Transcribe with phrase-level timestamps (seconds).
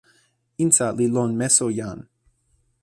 [0.63, 1.99] insa li lon meso jan.